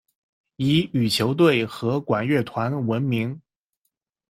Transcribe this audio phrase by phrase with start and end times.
[0.55, 3.39] 以羽球队和管乐团闻名。